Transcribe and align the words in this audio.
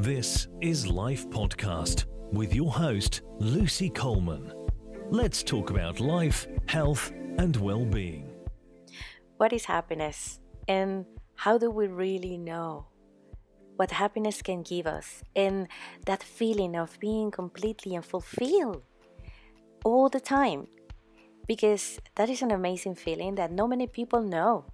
This 0.00 0.48
is 0.62 0.86
Life 0.86 1.28
Podcast 1.28 2.06
with 2.32 2.54
your 2.54 2.70
host, 2.70 3.20
Lucy 3.38 3.90
Coleman. 3.90 4.50
Let's 5.10 5.42
talk 5.42 5.68
about 5.68 6.00
life, 6.00 6.46
health, 6.68 7.12
and 7.36 7.54
well 7.56 7.84
being. 7.84 8.32
What 9.36 9.52
is 9.52 9.66
happiness? 9.66 10.40
And 10.66 11.04
how 11.34 11.58
do 11.58 11.70
we 11.70 11.86
really 11.86 12.38
know 12.38 12.86
what 13.76 13.90
happiness 13.90 14.40
can 14.40 14.62
give 14.62 14.86
us? 14.86 15.22
And 15.36 15.68
that 16.06 16.22
feeling 16.22 16.76
of 16.76 16.98
being 16.98 17.30
completely 17.30 17.94
and 17.94 18.02
fulfilled 18.02 18.82
all 19.84 20.08
the 20.08 20.20
time. 20.20 20.66
Because 21.46 22.00
that 22.14 22.30
is 22.30 22.40
an 22.40 22.52
amazing 22.52 22.94
feeling 22.94 23.34
that 23.34 23.52
not 23.52 23.68
many 23.68 23.86
people 23.86 24.22
know. 24.22 24.64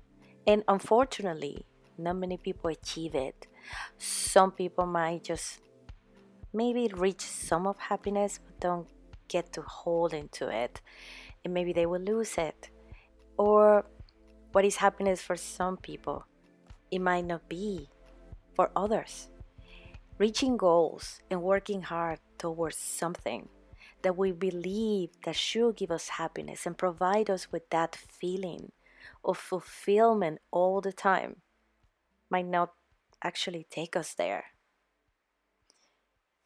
And 0.46 0.62
unfortunately, 0.68 1.66
not 1.98 2.16
many 2.16 2.36
people 2.36 2.70
achieve 2.70 3.14
it. 3.14 3.46
Some 3.98 4.52
people 4.52 4.86
might 4.86 5.25
just 5.25 5.61
maybe 6.52 6.90
reach 6.94 7.21
some 7.22 7.66
of 7.66 7.79
happiness 7.79 8.38
but 8.44 8.61
don't 8.61 8.88
get 9.29 9.52
to 9.52 9.62
hold 9.62 10.14
into 10.14 10.48
it 10.48 10.80
and 11.44 11.52
maybe 11.52 11.72
they 11.72 11.86
will 11.86 12.00
lose 12.00 12.38
it. 12.38 12.71
Or 13.36 13.85
what 14.52 14.64
is 14.64 14.76
happiness 14.76 15.21
for 15.21 15.36
some 15.36 15.76
people, 15.76 16.24
it 16.90 17.00
might 17.00 17.26
not 17.26 17.48
be 17.48 17.88
for 18.54 18.71
others. 18.74 19.29
Reaching 20.18 20.57
goals 20.57 21.21
and 21.30 21.43
working 21.43 21.82
hard 21.82 22.21
towards 22.38 22.76
something 22.76 23.49
that 24.02 24.16
we 24.16 24.32
believe 24.32 25.10
that 25.24 25.36
should 25.36 25.76
give 25.76 25.90
us 25.90 26.08
happiness 26.08 26.64
and 26.64 26.79
provide 26.79 27.29
us 27.29 27.52
with 27.52 27.68
that 27.71 27.96
feeling 27.96 28.72
of 29.24 29.36
fulfillment 29.36 30.38
all 30.50 30.80
the 30.80 30.93
time 30.93 31.36
might 32.30 32.47
not 32.47 32.72
actually 33.22 33.66
take 33.70 33.97
us 33.97 34.14
there. 34.14 34.47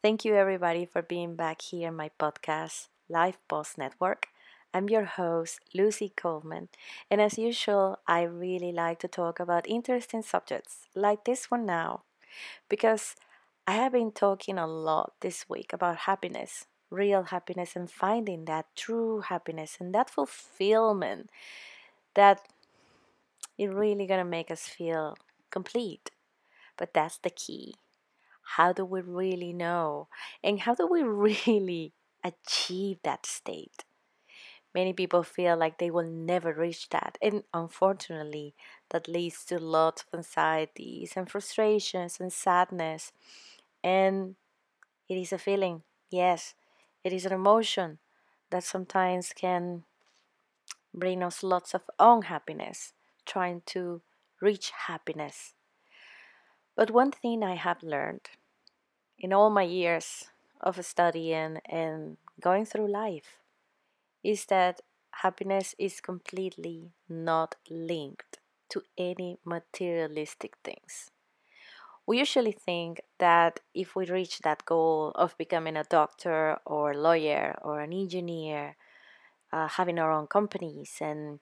Thank 0.01 0.25
you, 0.25 0.35
everybody, 0.35 0.85
for 0.85 1.01
being 1.01 1.35
back 1.35 1.61
here 1.61 1.89
in 1.89 1.95
my 1.95 2.09
podcast, 2.19 2.87
Life 3.07 3.37
Post 3.47 3.77
Network. 3.77 4.27
I'm 4.73 4.89
your 4.89 5.05
host, 5.05 5.59
Lucy 5.75 6.13
Coleman, 6.15 6.69
and 7.09 7.19
as 7.19 7.37
usual, 7.37 7.99
I 8.07 8.21
really 8.23 8.71
like 8.71 8.99
to 8.99 9.07
talk 9.07 9.39
about 9.39 9.67
interesting 9.67 10.21
subjects 10.21 10.87
like 10.95 11.25
this 11.25 11.51
one 11.51 11.65
now 11.65 12.03
because 12.69 13.15
I 13.67 13.73
have 13.73 13.91
been 13.91 14.11
talking 14.11 14.57
a 14.57 14.65
lot 14.65 15.13
this 15.19 15.49
week 15.49 15.73
about 15.73 16.07
happiness, 16.07 16.65
real 16.89 17.23
happiness, 17.23 17.75
and 17.75 17.91
finding 17.91 18.45
that 18.45 18.65
true 18.75 19.21
happiness 19.21 19.77
and 19.79 19.93
that 19.93 20.09
fulfillment 20.09 21.29
that 22.15 22.47
is 23.57 23.69
really 23.69 24.07
gonna 24.07 24.25
make 24.25 24.49
us 24.49 24.67
feel 24.67 25.15
complete. 25.51 26.11
But 26.77 26.93
that's 26.93 27.17
the 27.17 27.29
key. 27.29 27.75
How 28.57 28.73
do 28.73 28.85
we 28.85 29.01
really 29.01 29.53
know? 29.53 30.07
And 30.43 30.61
how 30.61 30.75
do 30.75 30.87
we 30.87 31.03
really 31.35 31.93
achieve 32.23 32.99
that 33.03 33.25
state? 33.25 33.85
Many 34.73 34.93
people 34.93 35.23
feel 35.23 35.57
like 35.57 35.77
they 35.77 35.91
will 35.91 36.07
never 36.09 36.53
reach 36.53 36.89
that. 36.89 37.17
And 37.21 37.43
unfortunately, 37.53 38.55
that 38.89 39.07
leads 39.07 39.43
to 39.45 39.59
lots 39.59 40.03
of 40.03 40.19
anxieties 40.19 41.13
and 41.15 41.29
frustrations 41.29 42.19
and 42.19 42.31
sadness. 42.31 43.11
And 43.83 44.35
it 45.09 45.17
is 45.17 45.33
a 45.33 45.37
feeling, 45.37 45.83
yes, 46.09 46.55
it 47.03 47.13
is 47.13 47.25
an 47.25 47.33
emotion 47.33 47.99
that 48.51 48.63
sometimes 48.63 49.33
can 49.33 49.83
bring 50.93 51.23
us 51.23 51.43
lots 51.43 51.73
of 51.73 51.89
unhappiness, 51.99 52.93
trying 53.25 53.61
to 53.65 54.01
reach 54.41 54.71
happiness. 54.87 55.53
But 56.75 56.91
one 56.91 57.11
thing 57.11 57.43
I 57.43 57.55
have 57.55 57.83
learned 57.83 58.29
in 59.17 59.33
all 59.33 59.49
my 59.49 59.63
years 59.63 60.25
of 60.59 60.83
studying 60.85 61.59
and 61.65 62.17
going 62.39 62.65
through 62.65 62.91
life 62.91 63.37
is 64.23 64.45
that 64.45 64.81
happiness 65.11 65.75
is 65.77 66.01
completely 66.01 66.91
not 67.09 67.55
linked 67.69 68.39
to 68.69 68.81
any 68.97 69.37
materialistic 69.45 70.55
things. 70.63 71.11
We 72.07 72.19
usually 72.19 72.51
think 72.51 73.01
that 73.19 73.59
if 73.73 73.95
we 73.95 74.05
reach 74.05 74.39
that 74.39 74.65
goal 74.65 75.11
of 75.15 75.37
becoming 75.37 75.77
a 75.77 75.83
doctor 75.83 76.57
or 76.65 76.91
a 76.91 76.97
lawyer 76.97 77.57
or 77.61 77.79
an 77.79 77.93
engineer, 77.93 78.75
uh, 79.53 79.67
having 79.67 79.99
our 79.99 80.11
own 80.11 80.27
companies 80.27 80.97
and 80.99 81.39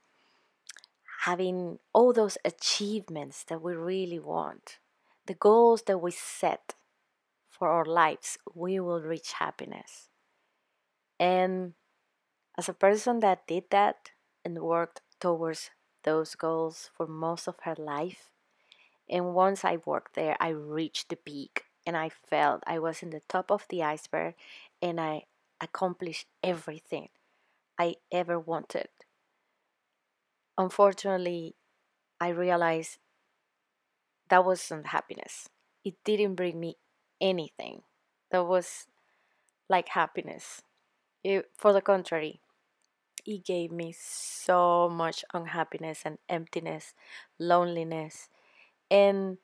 having 1.25 1.79
all 1.93 2.13
those 2.13 2.37
achievements 2.45 3.43
that 3.43 3.61
we 3.61 3.73
really 3.73 4.19
want, 4.19 4.79
the 5.25 5.33
goals 5.33 5.83
that 5.83 5.97
we 5.97 6.11
set 6.11 6.75
for 7.49 7.67
our 7.67 7.83
lives, 7.83 8.37
we 8.55 8.79
will 8.79 9.01
reach 9.01 9.33
happiness. 9.33 10.07
And 11.19 11.73
as 12.57 12.69
a 12.69 12.73
person 12.73 13.19
that 13.19 13.47
did 13.47 13.65
that 13.71 14.11
and 14.45 14.59
worked 14.59 15.01
towards 15.19 15.71
those 16.03 16.35
goals 16.35 16.89
for 16.95 17.05
most 17.05 17.47
of 17.47 17.55
her 17.63 17.75
life, 17.77 18.31
and 19.09 19.33
once 19.33 19.65
I 19.65 19.77
worked 19.85 20.15
there, 20.15 20.37
I 20.39 20.49
reached 20.49 21.09
the 21.09 21.17
peak 21.17 21.65
and 21.85 21.97
I 21.97 22.09
felt 22.09 22.63
I 22.65 22.79
was 22.79 23.03
in 23.03 23.09
the 23.09 23.23
top 23.27 23.51
of 23.51 23.65
the 23.69 23.83
iceberg 23.83 24.35
and 24.81 25.01
I 25.01 25.23
accomplished 25.59 26.27
everything 26.41 27.09
I 27.77 27.95
ever 28.09 28.39
wanted 28.39 28.87
unfortunately, 30.59 31.55
I 32.19 32.29
realized 32.29 32.97
that 34.29 34.45
wasn't 34.45 34.87
happiness. 34.87 35.47
It 35.85 35.95
didn't 36.03 36.35
bring 36.35 36.59
me 36.59 36.75
anything 37.21 37.83
that 38.29 38.43
was 38.45 38.85
like 39.69 39.87
happiness. 39.89 40.61
It, 41.23 41.45
for 41.57 41.71
the 41.71 41.81
contrary, 41.81 42.41
it 43.25 43.45
gave 43.45 43.71
me 43.71 43.95
so 43.97 44.89
much 44.89 45.23
unhappiness 45.33 46.01
and 46.03 46.17
emptiness, 46.27 46.93
loneliness, 47.39 48.27
and 48.91 49.37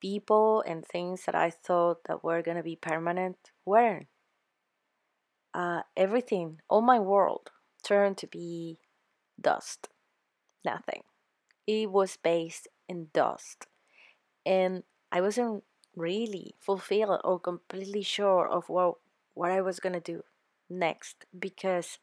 people 0.00 0.62
and 0.66 0.84
things 0.84 1.24
that 1.26 1.34
I 1.34 1.50
thought 1.50 2.04
that 2.04 2.24
were 2.24 2.42
gonna 2.42 2.62
be 2.62 2.76
permanent 2.76 3.36
weren't. 3.66 4.06
Uh, 5.52 5.82
everything, 5.96 6.60
all 6.68 6.80
my 6.80 6.98
world, 6.98 7.50
turned 7.82 8.16
to 8.18 8.26
be 8.26 8.78
dust 9.40 9.88
nothing. 10.64 11.02
It 11.66 11.90
was 11.90 12.16
based 12.16 12.68
in 12.88 13.08
dust. 13.12 13.66
And 14.46 14.82
I 15.12 15.20
wasn't 15.20 15.64
really 15.96 16.54
fulfilled 16.60 17.20
or 17.24 17.38
completely 17.38 18.02
sure 18.02 18.46
of 18.48 18.68
what, 18.68 18.96
what 19.34 19.50
I 19.50 19.60
was 19.60 19.80
going 19.80 19.94
to 19.94 20.00
do 20.00 20.24
next 20.68 21.26
because 21.38 21.98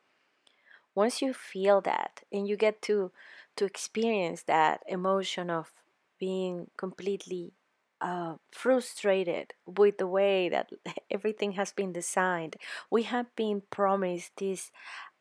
once 0.95 1.21
you 1.21 1.33
feel 1.33 1.81
that 1.81 2.21
and 2.31 2.47
you 2.47 2.55
get 2.57 2.81
to 2.83 3.11
to 3.55 3.65
experience 3.65 4.43
that 4.43 4.81
emotion 4.87 5.49
of 5.49 5.73
being 6.19 6.67
completely 6.77 7.53
uh, 7.99 8.35
frustrated 8.51 9.53
with 9.65 9.97
the 9.97 10.07
way 10.07 10.49
that 10.49 10.69
everything 11.11 11.53
has 11.53 11.71
been 11.73 11.91
designed. 11.91 12.55
We 12.89 13.03
have 13.03 13.35
been 13.35 13.63
promised 13.69 14.31
this 14.37 14.71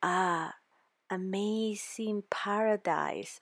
uh, 0.03 0.51
amazing 1.11 2.25
paradise 2.31 3.41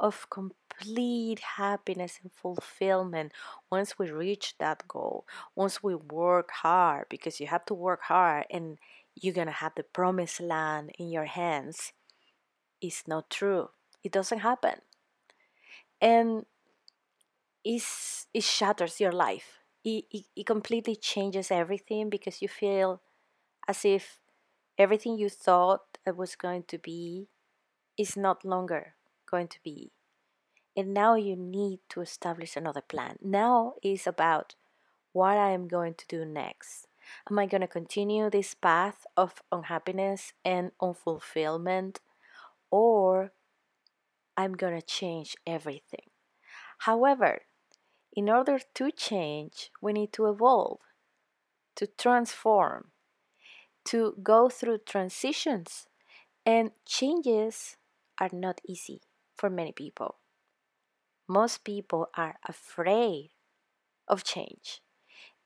of 0.00 0.28
complete 0.30 1.40
happiness 1.56 2.18
and 2.22 2.32
fulfillment 2.32 3.32
once 3.70 3.98
we 3.98 4.10
reach 4.10 4.54
that 4.58 4.86
goal, 4.88 5.26
once 5.54 5.82
we 5.82 5.94
work 5.94 6.50
hard, 6.50 7.06
because 7.08 7.40
you 7.40 7.46
have 7.46 7.64
to 7.66 7.74
work 7.74 8.02
hard 8.02 8.46
and 8.50 8.78
you're 9.14 9.34
gonna 9.34 9.50
have 9.50 9.72
the 9.76 9.82
promised 9.82 10.40
land 10.40 10.90
in 10.98 11.10
your 11.10 11.26
hands. 11.26 11.92
It's 12.80 13.06
not 13.08 13.30
true. 13.30 13.70
It 14.04 14.12
doesn't 14.12 14.40
happen. 14.40 14.80
And 16.00 16.46
it's, 17.64 18.26
it 18.32 18.42
shatters 18.44 19.00
your 19.00 19.12
life. 19.12 19.58
It, 19.84 20.04
it, 20.10 20.24
it 20.36 20.46
completely 20.46 20.96
changes 20.96 21.50
everything 21.50 22.10
because 22.10 22.42
you 22.42 22.48
feel 22.48 23.00
as 23.68 23.84
if 23.84 24.20
everything 24.78 25.18
you 25.18 25.28
thought 25.28 25.97
it 26.08 26.16
was 26.16 26.34
going 26.34 26.64
to 26.64 26.78
be 26.78 27.28
is 27.96 28.16
not 28.16 28.44
longer 28.44 28.94
going 29.30 29.48
to 29.48 29.58
be. 29.62 29.92
And 30.76 30.94
now 30.94 31.16
you 31.16 31.36
need 31.36 31.80
to 31.90 32.00
establish 32.00 32.56
another 32.56 32.80
plan. 32.80 33.16
Now 33.20 33.74
is 33.82 34.06
about 34.06 34.54
what 35.12 35.36
I 35.36 35.50
am 35.50 35.66
going 35.66 35.94
to 35.94 36.06
do 36.06 36.24
next. 36.24 36.86
Am 37.28 37.38
I 37.38 37.46
going 37.46 37.62
to 37.62 37.66
continue 37.66 38.30
this 38.30 38.54
path 38.54 39.06
of 39.16 39.42
unhappiness 39.50 40.32
and 40.44 40.70
unfulfillment? 40.80 41.96
Or 42.70 43.32
I'm 44.36 44.52
going 44.52 44.78
to 44.78 44.86
change 44.86 45.34
everything. 45.46 46.10
However, 46.78 47.42
in 48.12 48.28
order 48.28 48.60
to 48.74 48.90
change, 48.92 49.70
we 49.82 49.92
need 49.92 50.12
to 50.12 50.26
evolve, 50.26 50.78
to 51.74 51.88
transform, 51.98 52.92
to 53.86 54.14
go 54.22 54.48
through 54.48 54.78
transitions. 54.86 55.87
And 56.48 56.72
changes 56.86 57.76
are 58.18 58.30
not 58.32 58.60
easy 58.66 59.02
for 59.36 59.50
many 59.50 59.70
people. 59.70 60.16
Most 61.28 61.62
people 61.62 62.08
are 62.16 62.40
afraid 62.48 63.30
of 64.08 64.24
change. 64.24 64.80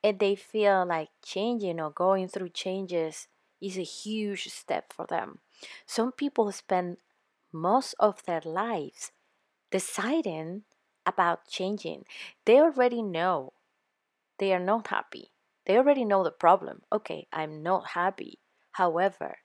and 0.04 0.18
they 0.20 0.36
feel 0.36 0.86
like 0.86 1.10
changing 1.24 1.80
or 1.80 1.90
going 1.90 2.28
through 2.28 2.50
changes 2.50 3.28
is 3.60 3.78
a 3.78 3.82
huge 3.82 4.44
step 4.48 4.92
for 4.92 5.06
them. 5.06 5.40
Some 5.86 6.12
people 6.12 6.52
spend 6.52 6.98
most 7.52 7.94
of 7.98 8.22
their 8.24 8.42
lives 8.44 9.12
deciding 9.70 10.64
about 11.06 11.48
changing. 11.48 12.04
They 12.46 12.60
already 12.60 13.02
know 13.02 13.54
they 14.38 14.52
are 14.52 14.60
not 14.72 14.88
happy. 14.88 15.32
They 15.66 15.76
already 15.76 16.04
know 16.04 16.24
the 16.24 16.32
problem. 16.32 16.82
Okay, 16.92 17.28
I'm 17.32 17.62
not 17.62 17.88
happy. 17.94 18.40
However, 18.72 19.38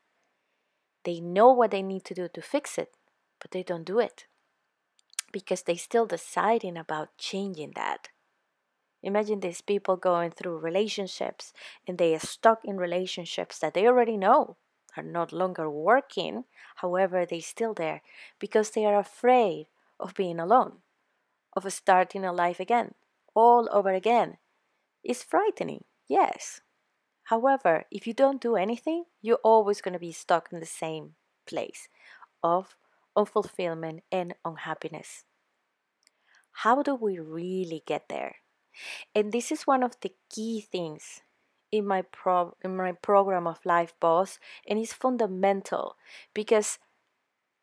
they 1.07 1.21
know 1.21 1.53
what 1.53 1.71
they 1.71 1.81
need 1.81 2.03
to 2.03 2.13
do 2.13 2.27
to 2.27 2.41
fix 2.41 2.77
it, 2.77 2.91
but 3.39 3.51
they 3.51 3.63
don't 3.63 3.85
do 3.85 3.97
it 3.97 4.25
because 5.31 5.61
they're 5.61 5.77
still 5.77 6.05
deciding 6.05 6.75
about 6.75 7.17
changing 7.17 7.71
that. 7.77 8.09
Imagine 9.01 9.39
these 9.39 9.61
people 9.61 9.95
going 9.95 10.31
through 10.31 10.57
relationships 10.57 11.53
and 11.87 11.97
they 11.97 12.13
are 12.13 12.19
stuck 12.19 12.65
in 12.65 12.75
relationships 12.75 13.57
that 13.59 13.73
they 13.73 13.87
already 13.87 14.17
know 14.17 14.57
are 14.97 15.03
not 15.03 15.31
longer 15.31 15.69
working. 15.69 16.43
However, 16.77 17.25
they're 17.25 17.39
still 17.39 17.73
there 17.73 18.01
because 18.37 18.71
they 18.71 18.83
are 18.83 18.99
afraid 18.99 19.67
of 20.01 20.13
being 20.13 20.41
alone, 20.41 20.79
of 21.55 21.71
starting 21.71 22.25
a 22.25 22.33
life 22.33 22.59
again, 22.59 22.95
all 23.33 23.69
over 23.71 23.93
again. 23.93 24.39
It's 25.05 25.23
frightening, 25.23 25.85
yes. 26.09 26.59
However, 27.27 27.83
if 27.91 28.07
you 28.07 28.13
don't 28.13 28.39
do 28.39 28.55
anything, 28.55 29.03
you're 29.21 29.43
always 29.43 29.81
going 29.81 29.91
to 29.91 29.99
be 29.99 30.13
stuck 30.13 30.47
in 30.53 30.61
the 30.61 30.65
same 30.65 31.15
place 31.45 31.89
of 32.41 32.77
unfulfillment 33.17 33.99
and 34.09 34.33
unhappiness. 34.45 35.25
How 36.63 36.81
do 36.83 36.95
we 36.95 37.19
really 37.19 37.83
get 37.85 38.07
there? 38.07 38.37
And 39.13 39.33
this 39.33 39.51
is 39.51 39.67
one 39.67 39.83
of 39.83 39.99
the 39.99 40.13
key 40.29 40.61
things 40.61 41.19
in 41.69 41.85
my 41.85 42.03
pro 42.03 42.55
in 42.63 42.77
my 42.77 42.93
program 42.93 43.45
of 43.45 43.65
Life 43.65 43.93
Boss, 43.99 44.39
and 44.65 44.79
it's 44.79 44.93
fundamental 44.93 45.97
because 46.33 46.79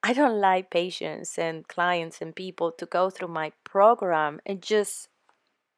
I 0.03 0.13
don't 0.13 0.39
like 0.39 0.71
patients 0.71 1.39
and 1.39 1.67
clients 1.67 2.21
and 2.21 2.37
people 2.37 2.71
to 2.73 2.85
go 2.85 3.09
through 3.09 3.29
my 3.29 3.53
program 3.65 4.41
and 4.45 4.61
just 4.61 5.09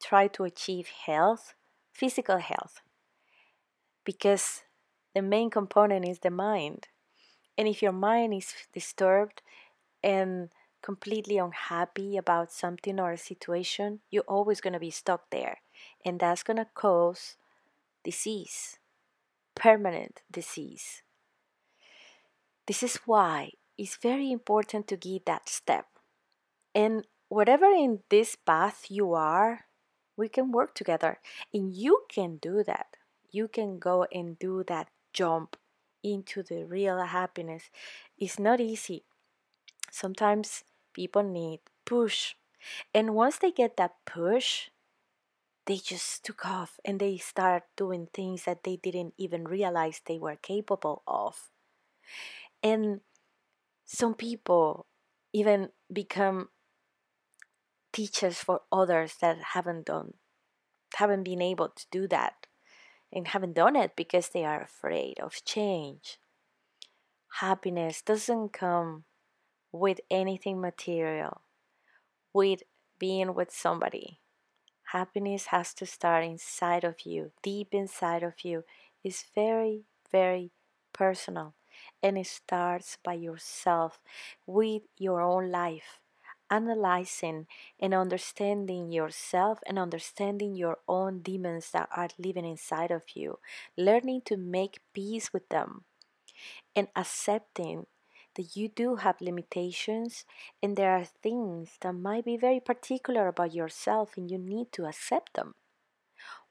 try 0.02 0.26
to 0.26 0.42
achieve 0.42 0.88
health, 1.06 1.54
physical 1.92 2.38
health, 2.38 2.80
because 4.06 4.62
the 5.14 5.20
main 5.20 5.50
component 5.50 6.08
is 6.08 6.20
the 6.20 6.31
mind. 6.31 6.88
And 7.58 7.69
if 7.69 7.82
your 7.82 7.93
mind 7.93 8.32
is 8.32 8.55
disturbed 8.73 9.43
and 10.03 10.50
completely 10.82 11.37
unhappy 11.37 12.17
about 12.17 12.53
something 12.53 13.00
or 13.00 13.12
a 13.12 13.19
situation, 13.19 14.00
you're 14.11 14.29
always 14.29 14.61
going 14.61 14.73
to 14.73 14.79
be 14.79 14.91
stuck 14.91 15.31
there. 15.31 15.58
And 16.05 16.20
that's 16.20 16.43
going 16.43 16.58
to 16.58 16.69
cause 16.75 17.37
disease, 18.05 18.79
permanent 19.55 20.23
disease. 20.31 21.03
This 22.67 22.82
is 22.82 22.97
why 23.05 23.53
it's 23.76 23.97
very 23.97 24.31
important 24.31 24.87
to 24.88 24.97
give 24.97 25.25
that 25.25 25.49
step. 25.49 25.87
And 26.75 27.06
whatever 27.29 27.67
in 27.67 28.00
this 28.11 28.37
path 28.37 28.87
you 28.91 29.12
are, 29.14 29.67
we 30.17 30.29
can 30.29 30.53
work 30.53 30.75
together. 30.75 31.19
And 31.53 31.75
you 31.75 32.05
can 32.08 32.37
do 32.37 32.62
that. 32.64 32.97
You 33.36 33.48
can 33.48 33.78
go 33.78 34.06
and 34.10 34.38
do 34.38 34.64
that 34.64 34.88
jump 35.12 35.58
into 36.02 36.42
the 36.42 36.64
real 36.64 37.04
happiness. 37.04 37.68
It's 38.16 38.38
not 38.38 38.62
easy. 38.64 39.04
Sometimes 39.92 40.64
people 40.94 41.22
need 41.22 41.60
push. 41.84 42.32
And 42.94 43.12
once 43.14 43.36
they 43.36 43.50
get 43.52 43.76
that 43.76 44.00
push, 44.06 44.70
they 45.66 45.76
just 45.76 46.24
took 46.24 46.46
off 46.46 46.80
and 46.82 46.98
they 46.98 47.18
start 47.18 47.64
doing 47.76 48.08
things 48.08 48.44
that 48.44 48.64
they 48.64 48.76
didn't 48.76 49.12
even 49.18 49.44
realize 49.44 50.00
they 50.00 50.18
were 50.18 50.40
capable 50.40 51.02
of. 51.06 51.50
And 52.62 53.00
some 53.84 54.14
people 54.14 54.86
even 55.34 55.76
become 55.92 56.48
teachers 57.92 58.38
for 58.40 58.62
others 58.72 59.16
that 59.20 59.52
haven't 59.52 59.84
done 59.84 60.14
haven't 60.94 61.24
been 61.24 61.42
able 61.42 61.68
to 61.68 61.84
do 61.90 62.08
that 62.08 62.46
and 63.12 63.29
haven't 63.29 63.55
done 63.55 63.76
it 63.76 63.93
because 63.97 64.29
they 64.29 64.44
are 64.44 64.62
afraid 64.62 65.19
of 65.20 65.44
change. 65.44 66.19
Happiness 67.41 68.03
doesn't 68.03 68.53
come 68.53 69.05
with 69.73 70.00
anything 70.11 70.61
material, 70.61 71.43
with 72.32 72.62
being 72.99 73.35
with 73.35 73.50
somebody. 73.50 74.20
Happiness 74.93 75.47
has 75.47 75.75
to 75.75 75.85
start 75.85 76.25
inside 76.25 76.85
of 76.85 77.05
you, 77.05 77.32
deep 77.43 77.69
inside 77.73 78.23
of 78.23 78.44
you. 78.44 78.64
It's 79.03 79.25
very, 79.35 79.82
very 80.11 80.53
personal. 80.93 81.55
And 82.03 82.17
it 82.17 82.26
starts 82.26 82.97
by 83.05 83.14
yourself, 83.14 84.00
with 84.47 84.82
your 84.97 85.20
own 85.20 85.50
life, 85.50 86.00
analyzing 86.50 87.46
and 87.81 87.94
understanding 87.94 88.90
yourself 88.93 89.58
and 89.66 89.78
understanding 89.78 90.54
your 90.54 90.78
own 90.88 91.20
demons 91.20 91.70
that 91.72 91.88
are 91.94 92.08
living 92.19 92.44
inside 92.44 92.90
of 92.90 93.02
you, 93.14 93.38
learning 93.76 94.22
to 94.26 94.37
make 94.37 94.81
peace 94.93 95.32
with 95.32 95.48
them, 95.48 95.84
and 96.75 96.88
accepting 96.96 97.87
that 98.37 98.56
you 98.56 98.69
do 98.69 98.96
have 98.96 99.20
limitations 99.20 100.25
and 100.62 100.76
there 100.76 100.93
are 100.93 101.04
things 101.04 101.78
that 101.81 101.93
might 101.94 102.25
be 102.25 102.37
very 102.37 102.60
particular 102.60 103.28
about 103.28 103.54
yourself 103.54 104.16
and 104.16 104.31
you 104.31 104.38
need 104.38 104.70
to 104.72 104.84
accept 104.87 105.34
them. 105.34 105.54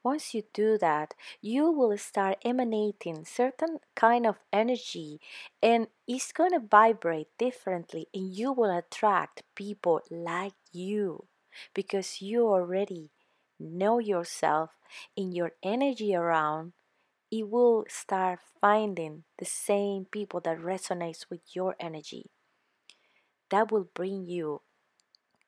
Once 0.05 0.35
you 0.35 0.43
do 0.53 0.77
that, 0.77 1.15
you 1.41 1.71
will 1.71 1.97
start 1.97 2.37
emanating 2.45 3.25
certain 3.25 3.79
kind 3.95 4.27
of 4.27 4.37
energy 4.53 5.19
and 5.63 5.87
it's 6.07 6.31
going 6.31 6.51
to 6.51 6.59
vibrate 6.59 7.27
differently 7.39 8.05
and 8.13 8.31
you 8.31 8.51
will 8.51 8.69
attract 8.69 9.41
people 9.55 9.99
like 10.11 10.53
you 10.71 11.25
because 11.73 12.21
you 12.21 12.47
already 12.47 13.09
know 13.59 13.97
yourself 13.97 14.77
and 15.17 15.33
your 15.33 15.53
energy 15.63 16.13
around. 16.13 16.73
It 17.31 17.49
will 17.49 17.85
start 17.89 18.37
finding 18.61 19.23
the 19.39 19.45
same 19.45 20.05
people 20.05 20.39
that 20.41 20.59
resonates 20.59 21.25
with 21.31 21.41
your 21.55 21.75
energy. 21.79 22.29
That 23.49 23.71
will 23.71 23.89
bring 23.95 24.27
you 24.27 24.61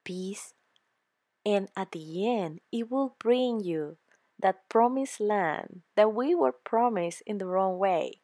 peace 0.03 0.55
and 1.45 1.69
at 1.77 1.91
the 1.91 2.27
end 2.27 2.61
it 2.71 2.89
will 2.89 3.15
bring 3.19 3.59
you 3.59 3.97
that 4.39 4.67
promised 4.69 5.19
land 5.19 5.81
that 5.95 6.13
we 6.13 6.35
were 6.35 6.51
promised 6.51 7.21
in 7.25 7.37
the 7.37 7.45
wrong 7.45 7.77
way 7.77 8.21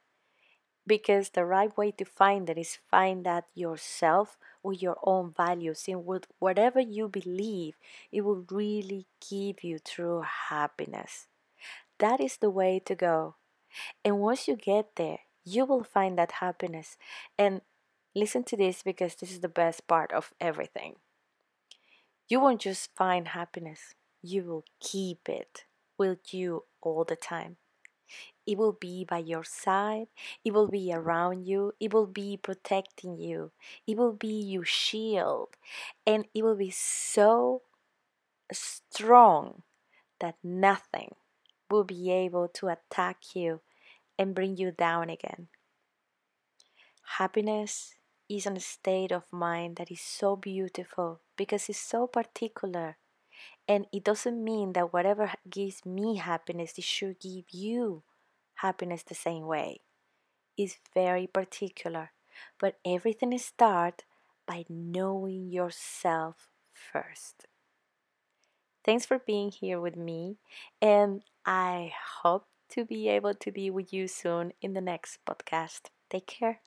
because 0.85 1.29
the 1.29 1.45
right 1.45 1.75
way 1.77 1.91
to 1.91 2.03
find 2.03 2.49
it 2.49 2.57
is 2.57 2.79
find 2.91 3.25
that 3.25 3.45
yourself 3.55 4.37
with 4.61 4.81
your 4.81 4.97
own 5.03 5.31
values 5.35 5.85
and 5.87 6.05
with 6.05 6.27
whatever 6.39 6.79
you 6.79 7.07
believe 7.07 7.75
it 8.11 8.21
will 8.21 8.45
really 8.51 9.07
give 9.29 9.63
you 9.63 9.79
true 9.79 10.23
happiness 10.49 11.27
that 11.99 12.19
is 12.19 12.37
the 12.37 12.49
way 12.49 12.79
to 12.79 12.95
go 12.95 13.35
and 14.03 14.19
once 14.19 14.47
you 14.47 14.55
get 14.55 14.95
there, 14.95 15.19
you 15.43 15.65
will 15.65 15.83
find 15.83 16.17
that 16.17 16.33
happiness. 16.33 16.97
And 17.37 17.61
listen 18.15 18.43
to 18.45 18.57
this 18.57 18.83
because 18.83 19.15
this 19.15 19.31
is 19.31 19.39
the 19.41 19.49
best 19.49 19.87
part 19.87 20.11
of 20.11 20.33
everything. 20.39 20.95
You 22.27 22.39
won't 22.39 22.61
just 22.61 22.95
find 22.95 23.29
happiness, 23.29 23.95
you 24.21 24.43
will 24.43 24.65
keep 24.79 25.27
it 25.27 25.65
with 25.97 26.33
you 26.33 26.65
all 26.81 27.03
the 27.03 27.15
time. 27.15 27.57
It 28.45 28.57
will 28.57 28.73
be 28.73 29.05
by 29.05 29.19
your 29.19 29.43
side, 29.43 30.07
it 30.43 30.53
will 30.53 30.67
be 30.67 30.91
around 30.93 31.45
you, 31.45 31.73
it 31.79 31.93
will 31.93 32.07
be 32.07 32.37
protecting 32.37 33.17
you, 33.17 33.51
it 33.87 33.97
will 33.97 34.13
be 34.13 34.41
your 34.41 34.65
shield, 34.65 35.49
and 36.05 36.25
it 36.33 36.43
will 36.43 36.57
be 36.57 36.69
so 36.69 37.61
strong 38.51 39.63
that 40.19 40.35
nothing 40.43 41.15
will 41.71 41.83
be 41.83 42.11
able 42.11 42.47
to 42.49 42.67
attack 42.67 43.35
you 43.35 43.61
and 44.19 44.35
bring 44.35 44.57
you 44.57 44.71
down 44.71 45.09
again. 45.09 45.47
Happiness 47.17 47.95
is 48.29 48.45
a 48.45 48.59
state 48.59 49.11
of 49.11 49.23
mind 49.31 49.75
that 49.77 49.91
is 49.91 50.01
so 50.01 50.35
beautiful 50.35 51.21
because 51.35 51.69
it's 51.69 51.79
so 51.79 52.07
particular. 52.07 52.97
And 53.67 53.87
it 53.91 54.03
doesn't 54.03 54.43
mean 54.43 54.73
that 54.73 54.93
whatever 54.93 55.31
gives 55.49 55.85
me 55.85 56.17
happiness, 56.17 56.77
it 56.77 56.83
should 56.83 57.19
give 57.19 57.45
you 57.51 58.03
happiness 58.55 59.03
the 59.03 59.15
same 59.15 59.45
way. 59.45 59.81
It's 60.57 60.79
very 60.93 61.27
particular. 61.27 62.11
But 62.59 62.79
everything 62.85 63.37
starts 63.39 64.05
by 64.47 64.65
knowing 64.69 65.49
yourself 65.51 66.49
first. 66.73 67.47
Thanks 68.85 69.05
for 69.05 69.19
being 69.19 69.51
here 69.51 69.79
with 69.79 69.95
me, 69.95 70.37
and 70.81 71.23
I 71.45 71.93
hope 72.21 72.47
to 72.69 72.85
be 72.85 73.07
able 73.09 73.33
to 73.33 73.51
be 73.51 73.69
with 73.69 73.91
you 73.93 74.07
soon 74.07 74.53
in 74.61 74.73
the 74.73 74.81
next 74.81 75.19
podcast. 75.25 75.89
Take 76.09 76.27
care. 76.27 76.61